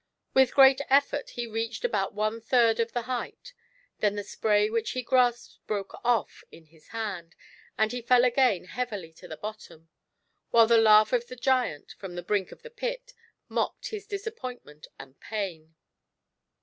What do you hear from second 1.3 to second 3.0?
reached about one third of